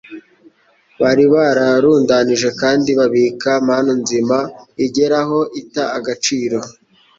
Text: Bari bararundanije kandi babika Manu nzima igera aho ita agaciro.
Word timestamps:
Bari 1.01 1.25
bararundanije 1.33 2.49
kandi 2.61 2.89
babika 2.99 3.49
Manu 3.67 3.93
nzima 4.03 4.37
igera 4.85 5.19
aho 5.23 5.39
ita 5.61 5.83
agaciro. 5.97 6.59